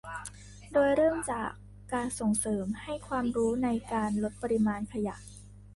[0.73, 1.49] โดยเริ่มจาก
[1.93, 5.15] การส่งเสริมให้ความรู้ในการลดปริมาณขยะ